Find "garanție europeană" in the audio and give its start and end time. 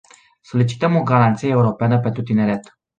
1.03-1.99